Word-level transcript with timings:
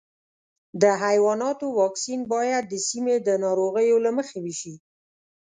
د 0.81 0.83
حیواناتو 1.03 1.65
واکسین 1.79 2.21
باید 2.33 2.63
د 2.67 2.75
سیمې 2.87 3.15
د 3.27 3.29
ناروغیو 3.43 3.97
له 4.05 4.11
مخې 4.17 4.37
وشي. 4.45 4.75